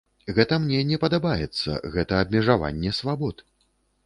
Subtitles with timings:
[0.37, 3.47] Гэта мне не падабаецца, гэта абмежаванне свабод.